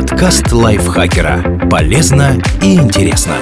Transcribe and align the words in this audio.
Подкаст 0.00 0.50
лайфхакера. 0.50 1.68
Полезно 1.70 2.40
и 2.62 2.74
интересно. 2.76 3.34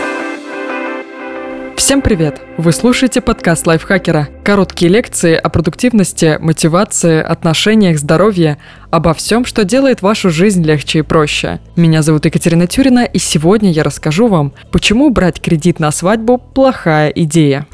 Всем 1.76 2.02
привет! 2.02 2.40
Вы 2.56 2.72
слушаете 2.72 3.20
подкаст 3.20 3.64
лайфхакера. 3.64 4.28
Короткие 4.42 4.90
лекции 4.90 5.36
о 5.36 5.50
продуктивности, 5.50 6.36
мотивации, 6.40 7.22
отношениях, 7.22 8.00
здоровье, 8.00 8.58
обо 8.90 9.14
всем, 9.14 9.44
что 9.44 9.64
делает 9.64 10.02
вашу 10.02 10.30
жизнь 10.30 10.64
легче 10.64 10.98
и 10.98 11.02
проще. 11.02 11.60
Меня 11.76 12.02
зовут 12.02 12.24
Екатерина 12.24 12.66
Тюрина, 12.66 13.04
и 13.04 13.18
сегодня 13.18 13.70
я 13.70 13.84
расскажу 13.84 14.26
вам, 14.26 14.52
почему 14.72 15.10
брать 15.10 15.40
кредит 15.40 15.78
на 15.78 15.92
свадьбу– 15.92 16.38
плохая 16.54 17.10
идея. 17.10 17.68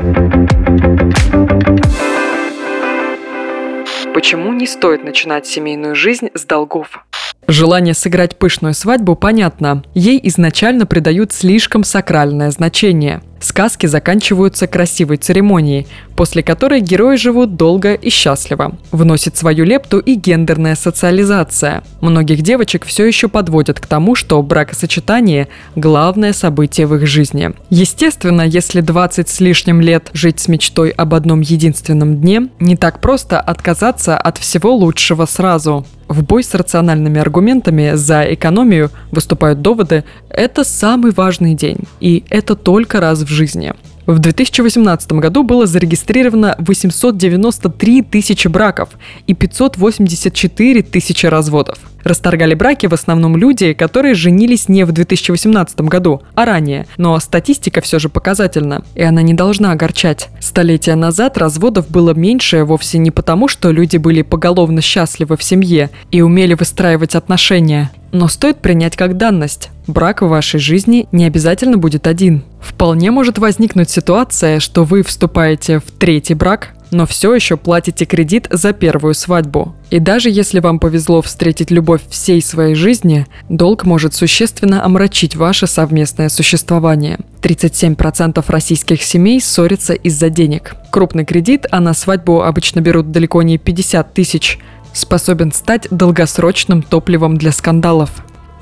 Почему 4.13 4.53
не 4.53 4.67
стоит 4.67 5.05
начинать 5.05 5.47
семейную 5.47 5.95
жизнь 5.95 6.29
с 6.35 6.45
долгов? 6.45 7.03
Желание 7.47 7.95
сыграть 7.95 8.37
пышную 8.37 8.75
свадьбу 8.75 9.17
понятно. 9.17 9.83
Ей 9.95 10.21
изначально 10.25 10.87
придают 10.87 11.33
слишком 11.33 11.85
сакральное 11.85 12.51
значение. 12.51 13.23
Сказки 13.45 13.85
заканчиваются 13.85 14.67
красивой 14.67 15.19
церемонией, 15.19 15.87
после 16.17 16.43
которой 16.43 16.81
герои 16.81 17.17
живут 17.17 17.57
долго 17.57 17.93
и 17.93 18.09
счастливо. 18.09 18.79
Вносит 18.91 19.37
свою 19.37 19.67
лепту 19.67 19.99
и 19.99 20.15
гендерная 20.15 20.75
социализация. 20.77 21.85
Многих 22.01 22.41
девочек 22.41 22.87
все 22.87 23.05
еще 23.05 23.29
подводят 23.29 23.81
к 23.81 23.87
тому, 23.87 24.15
что 24.15 24.43
бракосочетание– 24.43 25.49
главное 25.77 26.33
событие 26.33 26.87
в 26.87 26.95
их 26.95 27.07
жизни. 27.07 27.51
Естественно, 27.69 28.41
если 28.41 28.81
20 28.81 29.29
с 29.29 29.41
лишним 29.41 29.83
лет 29.83 30.09
жить 30.15 30.41
с 30.41 30.49
мечтой 30.49 30.89
об 30.89 31.13
одном 31.13 31.43
единственном 31.43 32.17
дне, 32.17 32.49
не 32.61 32.77
так 32.77 33.03
просто 33.03 33.39
отказаться 33.41 34.17
от 34.17 34.39
всего 34.39 34.75
лучшего 34.75 35.27
сразу. 35.27 35.85
В 36.15 36.23
бой 36.23 36.45
с 36.45 36.55
рациональными 36.55 37.21
аргументами 37.21 37.97
за 37.97 38.23
экономию 38.33 38.91
выступают 39.11 39.63
доводы 39.63 40.05
«это 40.31 40.63
самый 40.63 41.11
важный 41.11 41.55
день, 41.57 41.79
и 41.99 42.23
это 42.31 42.55
только 42.55 43.01
раз 43.01 43.23
в 43.23 43.27
жизни». 43.27 43.75
В 44.07 44.19
2018 44.19 45.13
году 45.13 45.45
было 45.45 45.67
зарегистрировано 45.67 46.57
893 46.59 48.03
тысячи 48.03 48.49
браков 48.49 48.91
и 49.27 49.35
584 49.35 50.83
тысячи 50.83 51.27
разводов. 51.27 51.79
Расторгали 52.03 52.55
браки 52.55 52.87
в 52.87 52.93
основном 52.93 53.37
люди, 53.37 53.73
которые 53.73 54.13
женились 54.13 54.69
не 54.69 54.85
в 54.85 54.93
2018 54.93 55.81
году, 55.83 56.21
а 56.35 56.45
ранее. 56.45 56.87
Но 56.99 57.19
статистика 57.19 57.81
все 57.81 57.99
же 57.99 58.11
показательна, 58.11 58.85
и 58.95 59.03
она 59.03 59.23
не 59.23 59.33
должна 59.33 59.73
огорчать. 59.73 60.29
Столетия 60.39 60.97
назад 60.97 61.39
разводов 61.39 61.89
было 61.89 62.13
меньше 62.13 62.65
вовсе 62.65 62.99
не 62.99 63.11
потому, 63.11 63.49
что 63.49 63.71
люди 63.71 63.97
были 63.97 64.21
поголовно 64.21 64.83
счастливы 64.83 65.39
в 65.39 65.43
семье 65.43 65.89
и 66.11 66.21
умели 66.21 66.53
выстраивать 66.53 67.15
отношения. 67.15 67.91
Но 68.15 68.29
стоит 68.29 68.61
принять 68.61 68.95
как 68.95 69.17
данность. 69.17 69.71
Брак 69.89 70.23
в 70.23 70.29
вашей 70.29 70.61
жизни 70.61 71.09
не 71.11 71.25
обязательно 71.25 71.79
будет 71.79 72.07
один. 72.07 72.45
Вполне 72.61 73.11
может 73.11 73.39
возникнуть 73.39 73.91
ситуация, 73.91 74.61
что 74.61 74.85
вы 74.85 75.03
вступаете 75.03 75.81
в 75.81 75.91
третий 75.99 76.35
брак, 76.35 76.75
но 76.93 77.07
все 77.07 77.35
еще 77.35 77.57
платите 77.57 78.05
кредит 78.05 78.47
за 78.53 78.73
первую 78.73 79.15
свадьбу. 79.15 79.75
И 79.91 79.99
даже 79.99 80.31
если 80.31 80.61
вам 80.61 80.79
повезло 80.79 81.23
встретить 81.23 81.73
любовь 81.73 82.03
всей 82.09 82.41
своей 82.41 82.77
жизни, 82.77 83.27
долг 83.49 83.85
может 83.85 84.15
существенно 84.15 84.85
омрачить 84.85 85.35
ваше 85.35 85.67
совместное 85.67 86.29
существование. 86.29 87.19
37% 87.43 88.45
российских 88.47 89.03
семей 89.03 89.41
ссорятся 89.41 89.93
из-за 89.93 90.31
денег. 90.31 90.77
Крупный 90.93 91.25
кредит, 91.25 91.67
а 91.73 91.81
на 91.81 91.95
свадьбу 91.95 92.43
обычно 92.43 92.79
берут 92.79 93.11
далеко 93.11 93.43
не 93.43 93.59
50 93.59 94.15
тысяч– 94.15 94.61
способен 94.95 95.53
стать 95.53 95.89
долгосрочным 95.91 96.83
топливом 96.83 97.37
для 97.37 97.53
скандалов. 97.53 98.11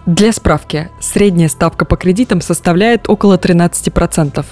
Для 0.06 0.32
справки, 0.32 0.90
средняя 1.00 1.48
ставка 1.48 1.84
по 1.84 1.96
кредитам 1.96 2.40
составляет 2.40 3.08
около 3.08 3.36
13%. 3.36 4.44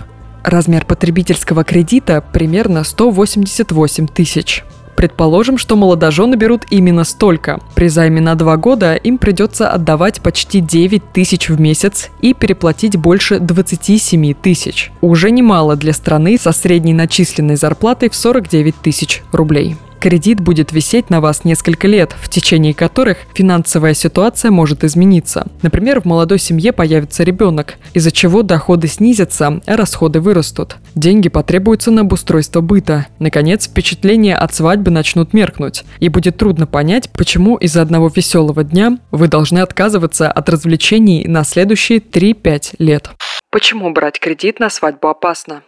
Размер 0.45 0.85
потребительского 0.85 1.65
кредита 1.65 2.23
примерно 2.33 2.85
188 2.85 4.07
тысяч. 4.07 4.65
Предположим, 4.97 5.57
что 5.57 5.77
молодожены 5.77 6.35
берут 6.35 6.67
именно 6.71 7.05
столько. 7.05 7.59
При 7.75 7.89
займе 7.89 8.21
на 8.21 8.35
два 8.35 8.57
года 8.59 8.95
им 8.95 9.19
придется 9.19 9.71
отдавать 9.71 10.21
почти 10.21 10.61
9 10.61 11.13
тысяч 11.13 11.49
в 11.49 11.59
месяц 11.59 12.11
и 12.21 12.35
переплатить 12.35 12.97
больше 12.97 13.39
27 13.39 14.35
тысяч. 14.35 14.93
Уже 15.01 15.31
немало 15.31 15.77
для 15.77 15.95
страны 15.95 16.39
со 16.39 16.53
средней 16.53 16.93
начисленной 16.93 17.57
зарплатой 17.57 18.11
в 18.11 18.15
49 18.15 18.77
тысяч 18.77 19.23
рублей. 19.33 19.77
Кредит 20.01 20.41
будет 20.41 20.73
висеть 20.73 21.11
на 21.11 21.21
вас 21.21 21.45
несколько 21.45 21.87
лет, 21.87 22.17
в 22.19 22.31
течение 22.31 22.73
которых 22.73 23.19
финансовая 23.35 23.93
ситуация 23.93 24.51
может 24.51 24.83
измениться. 24.83 25.47
Например, 25.61 26.01
в 26.01 26.07
молодой 26.07 26.39
семье 26.39 26.73
появится 26.73 27.23
ребенок, 27.23 27.75
из-за 27.93 28.11
чего 28.11 28.43
доходы 28.43 28.89
снизятся, 28.89 29.61
а 29.67 29.77
расходы 29.77 30.21
вырастут. 30.21 30.77
Деньги 30.95 31.29
потребуются 31.29 31.91
на 31.91 32.01
обустройство 32.01 32.63
быта. 32.63 33.09
Наконец, 33.19 33.69
впечатления 33.69 34.37
от 34.37 34.55
свадьбы 34.55 34.91
начнут 34.91 35.35
меркнуть, 35.35 35.85
и 35.99 36.09
будет 36.09 36.39
трудно 36.39 36.67
понять, 36.67 37.11
почему 37.13 37.57
из-за 37.57 37.83
одного 37.83 38.09
веселого 38.09 38.65
дня 38.65 38.97
вы 39.11 39.29
должны 39.29 39.59
отказываться 39.59 40.33
от 40.33 40.49
развлечений 40.49 41.27
на 41.29 41.45
следующие 41.45 41.99
3-5 41.99 42.77
лет. 42.79 43.11
Почему 43.51 43.93
брать 43.93 44.19
кредит 44.19 44.61
на 44.61 44.71
свадьбу 44.71 45.09
опасно? 45.09 45.63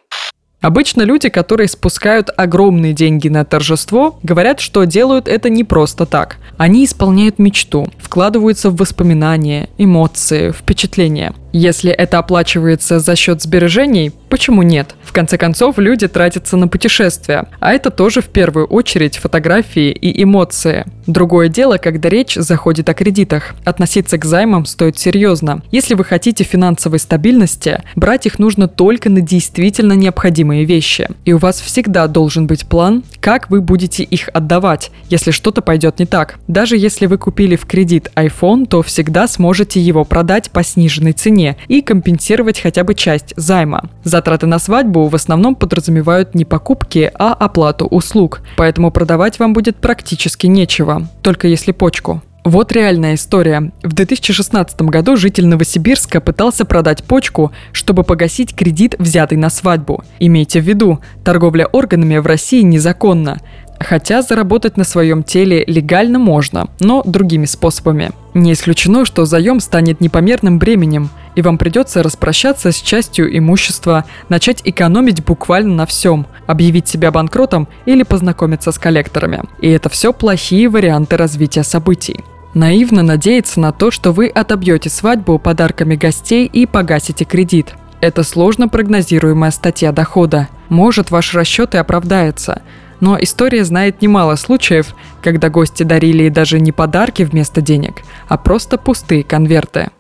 Обычно 0.63 1.03
люди, 1.03 1.29
которые 1.29 1.69
спускают 1.69 2.31
огромные 2.37 2.93
деньги 2.93 3.29
на 3.29 3.45
торжество, 3.45 4.19
говорят, 4.23 4.61
что 4.61 4.85
делают 4.85 5.27
это 5.27 5.51
не 5.51 5.65
просто 5.65 6.07
так. 6.07 6.37
Они 6.57 6.85
исполняют 6.85 7.41
мечту, 7.41 7.89
вкладываются 7.99 8.71
в 8.71 8.77
воспоминания, 8.77 9.69
эмоции, 9.77 10.53
впечатления. 10.53 11.35
Если 11.53 11.93
это 11.93 12.19
оплачивается 12.19 12.99
за 12.99 13.15
счет 13.15 13.43
сбережений, 13.43 14.11
почему 14.31 14.63
нет? 14.63 14.95
В 15.05 15.13
конце 15.13 15.37
концов, 15.37 15.79
люди 15.79 16.09
тратятся 16.09 16.57
на 16.57 16.67
путешествия, 16.67 17.47
а 17.61 17.73
это 17.73 17.91
тоже 17.91 18.23
в 18.23 18.29
первую 18.29 18.67
очередь 18.67 19.19
фотографии 19.19 19.91
и 19.91 20.23
эмоции. 20.23 20.87
Другое 21.07 21.49
дело, 21.49 21.77
когда 21.77 22.09
речь 22.09 22.35
заходит 22.35 22.89
о 22.89 22.95
кредитах. 22.95 23.55
Относиться 23.65 24.17
к 24.17 24.25
займам 24.25 24.65
стоит 24.65 24.99
серьезно. 24.99 25.63
Если 25.71 25.95
вы 25.95 26.05
хотите 26.05 26.45
финансовой 26.45 26.99
стабильности, 26.99 27.83
брать 27.97 28.25
их 28.25 28.39
нужно 28.39 28.69
только 28.69 29.11
на 29.11 29.21
действительно 29.21 29.93
необходимые 29.93 30.65
вещи. 30.65 31.09
И 31.25 31.33
у 31.35 31.39
вас 31.39 31.61
всегда 31.61 32.07
должен 32.07 32.47
быть 32.47 32.67
план, 32.67 33.05
как 33.21 33.51
вы 33.51 33.61
будете 33.61 34.05
их 34.05 34.31
отдавать, 34.33 34.91
если 35.11 35.33
что-то 35.33 35.61
пойдет 35.61 35.99
не 35.99 36.07
так. 36.07 36.39
Даже 36.49 36.79
если 36.79 37.07
вы 37.07 37.19
купили 37.19 37.57
в 37.57 37.67
кредит 37.67 38.11
iPhone, 38.15 38.67
то 38.67 38.83
всегда 38.83 39.29
сможете 39.29 39.81
его 39.81 40.05
продать 40.05 40.51
по 40.51 40.63
сниженной 40.63 41.13
цене 41.13 41.42
цене 41.43 41.57
и 41.69 41.83
компенсировать 41.83 42.61
хотя 42.61 42.85
бы 42.85 42.95
часть 42.95 43.35
займа. 43.37 43.85
Затраты 44.05 44.47
на 44.47 44.59
свадьбу 44.59 45.09
в 45.09 45.15
основном 45.15 45.55
подразумевают 45.55 46.35
не 46.35 46.45
покупки, 46.45 47.11
а 47.19 47.33
оплату 47.33 47.87
услуг, 47.87 48.41
поэтому 48.57 48.91
продавать 48.91 49.39
вам 49.39 49.53
будет 49.53 49.77
практически 49.77 50.47
нечего, 50.47 51.09
только 51.23 51.49
если 51.49 51.73
почку. 51.73 52.23
Вот 52.45 52.73
реальная 52.73 53.15
история. 53.15 53.71
В 53.85 53.93
2016 53.93 54.83
году 54.83 55.17
житель 55.17 55.47
Новосибирска 55.47 56.21
пытался 56.21 56.65
продать 56.65 57.05
почку, 57.05 57.53
чтобы 57.71 58.03
погасить 58.03 58.57
кредит, 58.57 58.97
взятый 58.99 59.39
на 59.39 59.49
свадьбу. 59.49 60.03
Имейте 60.19 60.61
в 60.61 60.65
виду, 60.65 60.99
торговля 61.23 61.67
органами 61.67 62.19
в 62.19 62.27
России 62.27 62.63
незаконна. 62.63 63.39
Хотя 63.79 64.23
заработать 64.23 64.77
на 64.77 64.85
своем 64.85 65.23
теле 65.23 65.65
легально 65.67 66.19
можно, 66.19 66.69
но 66.81 67.03
другими 67.05 67.47
способами. 67.47 68.11
Не 68.35 68.53
исключено, 68.53 69.05
что 69.05 69.25
заем 69.25 69.61
станет 69.61 70.01
непомерным 70.01 70.59
бременем, 70.59 71.11
и 71.35 71.43
вам 71.43 71.59
придется 71.59 72.03
распрощаться 72.03 72.73
с 72.73 72.77
частью 72.77 73.37
имущества, 73.37 74.05
начать 74.29 74.61
экономить 74.65 75.25
буквально 75.25 75.75
на 75.75 75.87
всем, 75.87 76.27
объявить 76.47 76.89
себя 76.89 77.11
банкротом 77.11 77.69
или 77.87 78.03
познакомиться 78.03 78.73
с 78.73 78.79
коллекторами. 78.79 79.43
И 79.61 79.69
это 79.69 79.89
все 79.89 80.13
плохие 80.13 80.69
варианты 80.69 81.17
развития 81.17 81.63
событий. 81.63 82.25
Наивно 82.55 83.03
надеяться 83.03 83.61
на 83.61 83.73
то, 83.73 83.91
что 83.91 84.13
вы 84.13 84.29
отобьете 84.29 84.91
свадьбу 84.91 85.39
подарками 85.39 85.97
гостей 85.97 86.47
и 86.47 86.67
погасите 86.67 87.25
кредит. 87.25 87.75
Это 88.03 88.25
сложно 88.25 88.69
прогнозируемая 88.69 89.53
статья 89.53 89.93
дохода. 89.93 90.49
Может, 90.69 91.11
ваш 91.11 91.35
расчет 91.35 91.75
и 91.75 91.79
оправдается, 91.79 92.63
но 93.01 93.17
история 93.21 93.65
знает 93.65 94.03
немало 94.03 94.37
случаев, 94.37 94.95
когда 95.23 95.49
гости 95.51 95.83
дарили 95.83 96.29
даже 96.29 96.61
не 96.61 96.73
подарки 96.73 97.23
вместо 97.23 97.61
денег, 97.61 98.03
а 98.29 98.37
просто 98.37 98.77
пустые 98.77 99.25
конверты. 99.25 99.91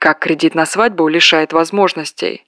Как 0.00 0.18
кредит 0.18 0.54
на 0.54 0.64
свадьбу 0.64 1.06
лишает 1.08 1.52
возможностей? 1.52 2.44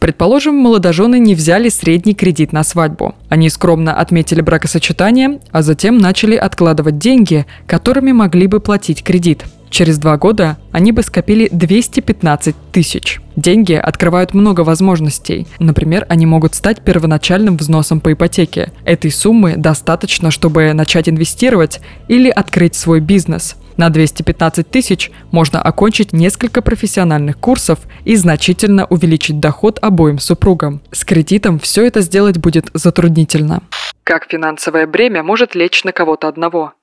Предположим, 0.00 0.56
молодожены 0.56 1.20
не 1.20 1.36
взяли 1.36 1.68
средний 1.68 2.14
кредит 2.16 2.52
на 2.52 2.64
свадьбу. 2.64 3.14
Они 3.28 3.48
скромно 3.48 3.94
отметили 3.94 4.40
бракосочетание, 4.40 5.40
а 5.52 5.62
затем 5.62 5.98
начали 5.98 6.34
откладывать 6.34 6.98
деньги, 6.98 7.46
которыми 7.68 8.10
могли 8.10 8.48
бы 8.48 8.58
платить 8.58 9.04
кредит. 9.04 9.44
Через 9.70 9.98
два 9.98 10.16
года 10.16 10.56
они 10.72 10.90
бы 10.90 11.02
скопили 11.02 11.48
215 11.52 12.56
тысяч. 12.72 13.20
Деньги 13.36 13.74
открывают 13.74 14.34
много 14.34 14.62
возможностей. 14.62 15.46
Например, 15.60 16.06
они 16.08 16.26
могут 16.26 16.56
стать 16.56 16.82
первоначальным 16.82 17.56
взносом 17.56 18.00
по 18.00 18.12
ипотеке. 18.14 18.72
Этой 18.84 19.12
суммы 19.12 19.54
достаточно, 19.56 20.32
чтобы 20.32 20.72
начать 20.72 21.08
инвестировать 21.08 21.80
или 22.08 22.30
открыть 22.30 22.74
свой 22.74 22.98
бизнес. 22.98 23.54
На 23.76 23.90
215 23.90 24.68
тысяч 24.68 25.10
можно 25.30 25.60
окончить 25.60 26.12
несколько 26.12 26.62
профессиональных 26.62 27.38
курсов 27.38 27.80
и 28.04 28.16
значительно 28.16 28.86
увеличить 28.86 29.40
доход 29.40 29.78
обоим 29.82 30.18
супругам. 30.18 30.80
С 30.92 31.04
кредитом 31.04 31.58
все 31.58 31.86
это 31.86 32.00
сделать 32.00 32.38
будет 32.38 32.70
затруднительно. 32.72 33.62
Как 34.04 34.26
финансовое 34.30 34.86
бремя 34.86 35.22
может 35.24 35.56
лечь 35.56 35.82
на 35.82 35.92
кого-то 35.92 36.28
одного? 36.28 36.74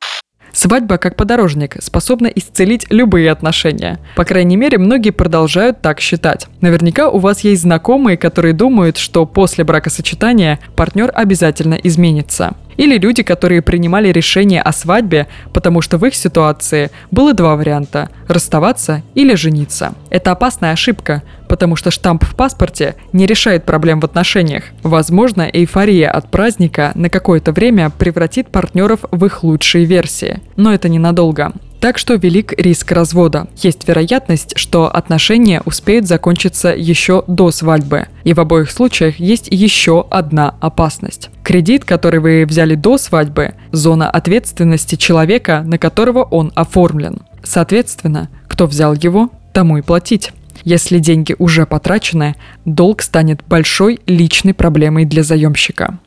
Свадьба, 0.53 0.99
как 0.99 1.15
подорожник, 1.15 1.77
способна 1.81 2.27
исцелить 2.27 2.85
любые 2.91 3.31
отношения. 3.31 3.99
По 4.15 4.23
крайней 4.23 4.55
мере, 4.55 4.77
многие 4.77 5.09
продолжают 5.09 5.81
так 5.81 5.99
считать. 5.99 6.47
Наверняка 6.61 7.09
у 7.09 7.17
вас 7.17 7.39
есть 7.39 7.63
знакомые, 7.63 8.17
которые 8.17 8.53
думают, 8.53 8.97
что 8.97 9.25
после 9.25 9.63
бракосочетания 9.63 10.59
партнер 10.75 11.11
обязательно 11.13 11.73
изменится. 11.73 12.53
Или 12.77 12.97
люди, 12.97 13.23
которые 13.23 13.61
принимали 13.61 14.09
решение 14.09 14.61
о 14.61 14.71
свадьбе, 14.71 15.27
потому 15.53 15.81
что 15.81 15.97
в 15.97 16.05
их 16.05 16.15
ситуации 16.15 16.91
было 17.11 17.33
два 17.33 17.55
варианта– 17.55 18.09
расставаться 18.27 19.01
или 19.15 19.35
жениться. 19.35 19.93
Это 20.09 20.31
опасная 20.31 20.71
ошибка, 20.71 21.23
потому 21.53 21.75
что 21.75 21.91
штамп 21.91 22.25
в 22.25 22.33
паспорте 22.33 22.95
не 23.11 23.27
решает 23.27 23.63
проблем 23.63 23.99
в 23.99 24.05
отношениях. 24.05 24.63
Возможно, 24.81 25.43
эйфория 25.43 26.09
от 26.09 26.31
праздника 26.31 26.91
на 26.95 27.11
какое-то 27.11 27.51
время 27.51 27.91
превратит 27.91 28.47
партнеров 28.47 29.01
в 29.11 29.23
их 29.23 29.43
лучшие 29.43 29.85
версии. 29.85 30.39
Но 30.55 30.73
это 30.73 30.89
ненадолго. 30.89 31.53
Так 31.79 31.99
что 31.99 32.15
велик 32.15 32.53
риск 32.59 32.91
развода. 32.91 33.45
Есть 33.55 33.87
вероятность, 33.87 34.53
что 34.57 34.91
отношения 34.91 35.61
успеют 35.63 36.07
закончиться 36.07 36.69
еще 36.69 37.23
до 37.27 37.51
свадьбы. 37.51 38.07
И 38.23 38.33
в 38.33 38.39
обоих 38.39 38.71
случаях 38.71 39.19
есть 39.19 39.47
еще 39.51 40.07
одна 40.09 40.55
опасность. 40.59 41.29
Кредит, 41.43 41.85
который 41.85 42.19
вы 42.19 42.47
взяли 42.47 42.73
до 42.73 42.97
свадьбы, 42.97 43.53
зона 43.71 44.09
ответственности 44.09 44.95
человека, 44.95 45.61
на 45.63 45.77
которого 45.77 46.23
он 46.23 46.51
оформлен. 46.55 47.19
Соответственно, 47.43 48.29
кто 48.47 48.65
взял 48.65 48.95
его, 48.95 49.29
тому 49.53 49.77
и 49.77 49.83
платить. 49.83 50.31
Если 50.63 50.99
деньги 50.99 51.35
уже 51.39 51.65
потрачены, 51.65 52.35
долг 52.65 53.01
станет 53.01 53.43
большой 53.45 53.99
личной 54.05 54.53
проблемой 54.53 55.05
для 55.05 55.23
заемщика. 55.23 55.99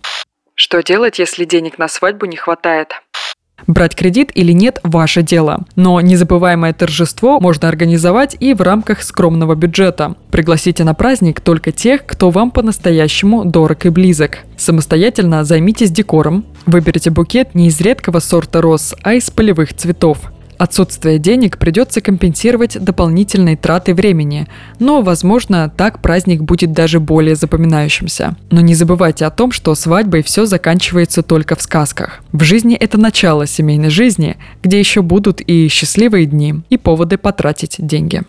Что 0.54 0.82
делать, 0.82 1.18
если 1.18 1.44
денег 1.44 1.78
на 1.78 1.88
свадьбу 1.88 2.26
не 2.26 2.36
хватает? 2.36 2.94
Брать 3.66 3.96
кредит 3.96 4.30
или 4.34 4.52
нет– 4.52 4.78
ваше 4.82 5.22
дело. 5.22 5.64
Но 5.76 6.00
незабываемое 6.00 6.72
торжество 6.72 7.40
можно 7.40 7.68
организовать 7.68 8.36
и 8.38 8.54
в 8.54 8.60
рамках 8.60 9.02
скромного 9.02 9.54
бюджета. 9.54 10.14
Пригласите 10.30 10.84
на 10.84 10.94
праздник 10.94 11.40
только 11.40 11.72
тех, 11.72 12.06
кто 12.06 12.30
вам 12.30 12.50
по-настоящему 12.50 13.44
дорог 13.44 13.86
и 13.86 13.88
близок. 13.88 14.40
Самостоятельно 14.56 15.44
займитесь 15.44 15.90
декором. 15.90 16.44
Выберите 16.66 17.10
букет 17.10 17.54
не 17.54 17.68
из 17.68 17.80
редкого 17.80 18.20
сорта 18.20 18.60
роз, 18.60 18.94
а 19.02 19.14
из 19.14 19.30
полевых 19.30 19.74
цветов. 19.74 20.18
Отсутствие 20.58 21.18
денег 21.18 21.58
придется 21.58 22.00
компенсировать 22.00 22.82
дополнительной 22.82 23.56
тратой 23.56 23.94
времени, 23.94 24.46
но, 24.78 25.02
возможно, 25.02 25.72
так 25.74 26.00
праздник 26.00 26.42
будет 26.42 26.72
даже 26.72 27.00
более 27.00 27.34
запоминающимся. 27.34 28.36
Но 28.50 28.60
не 28.60 28.74
забывайте 28.74 29.26
о 29.26 29.30
том, 29.30 29.52
что 29.52 29.74
свадьбой 29.74 30.22
все 30.22 30.46
заканчивается 30.46 31.22
только 31.22 31.56
в 31.56 31.62
сказках. 31.62 32.20
В 32.32 32.42
жизни 32.42 32.74
это 32.74 32.98
начало 32.98 33.46
семейной 33.46 33.90
жизни, 33.90 34.36
где 34.62 34.78
еще 34.78 35.02
будут 35.02 35.40
и 35.40 35.68
счастливые 35.68 36.26
дни, 36.26 36.62
и 36.70 36.76
поводы 36.76 37.18
потратить 37.18 37.76
деньги. 37.78 38.22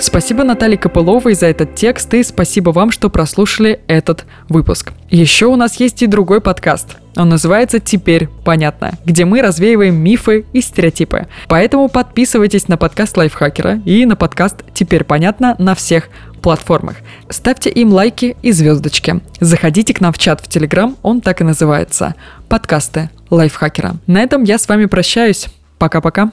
Спасибо 0.00 0.44
Наталье 0.44 0.78
Копыловой 0.78 1.34
за 1.34 1.46
этот 1.46 1.74
текст 1.74 2.14
и 2.14 2.22
спасибо 2.22 2.70
вам, 2.70 2.92
что 2.92 3.10
прослушали 3.10 3.80
этот 3.88 4.24
выпуск. 4.48 4.92
Еще 5.10 5.46
у 5.46 5.56
нас 5.56 5.80
есть 5.80 6.02
и 6.02 6.06
другой 6.06 6.40
подкаст. 6.40 6.96
Он 7.16 7.28
называется 7.28 7.80
«Теперь 7.80 8.28
понятно», 8.44 8.92
где 9.04 9.24
мы 9.24 9.42
развеиваем 9.42 9.96
мифы 9.96 10.46
и 10.52 10.60
стереотипы. 10.60 11.26
Поэтому 11.48 11.88
подписывайтесь 11.88 12.68
на 12.68 12.76
подкаст 12.76 13.16
Лайфхакера 13.16 13.80
и 13.84 14.06
на 14.06 14.14
подкаст 14.14 14.62
«Теперь 14.72 15.02
понятно» 15.02 15.56
на 15.58 15.74
всех 15.74 16.10
платформах. 16.42 16.96
Ставьте 17.28 17.68
им 17.70 17.92
лайки 17.92 18.36
и 18.42 18.52
звездочки. 18.52 19.20
Заходите 19.40 19.94
к 19.94 20.00
нам 20.00 20.12
в 20.12 20.18
чат 20.18 20.40
в 20.40 20.48
Телеграм, 20.48 20.96
он 21.02 21.20
так 21.20 21.40
и 21.40 21.44
называется. 21.44 22.14
Подкасты 22.48 23.10
Лайфхакера. 23.30 23.96
На 24.06 24.20
этом 24.22 24.44
я 24.44 24.58
с 24.58 24.68
вами 24.68 24.86
прощаюсь. 24.86 25.48
Пока-пока. 25.78 26.32